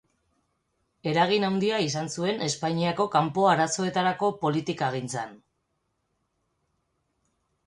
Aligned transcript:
Eragin 1.11 1.43
handia 1.49 1.81
izan 1.89 2.09
zuen 2.15 2.41
Espainiako 2.47 3.07
kanpo-arazoetarako 3.17 4.31
politikagintzan. 4.47 5.39